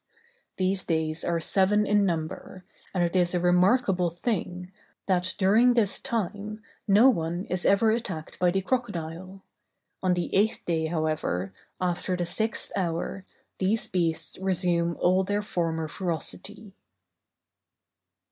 These 0.57 0.83
days 0.85 1.23
are 1.23 1.39
seven 1.39 1.85
in 1.85 2.07
number, 2.07 2.65
and 2.91 3.03
it 3.03 3.15
is 3.15 3.35
a 3.35 3.39
remarkable 3.39 4.09
thing, 4.09 4.71
that 5.05 5.35
during 5.37 5.75
this 5.75 5.99
time, 5.99 6.63
no 6.87 7.07
one 7.07 7.45
is 7.51 7.67
ever 7.67 7.91
attacked 7.91 8.39
by 8.39 8.49
the 8.49 8.63
crocodile; 8.63 9.43
on 10.01 10.15
the 10.15 10.33
eighth 10.33 10.65
day, 10.65 10.87
however, 10.87 11.53
after 11.79 12.17
the 12.17 12.25
sixth 12.25 12.71
hour, 12.75 13.27
these 13.59 13.87
beasts 13.87 14.39
resume 14.39 14.97
all 14.99 15.23
their 15.23 15.43
former 15.43 15.87
ferocity. 15.87 16.73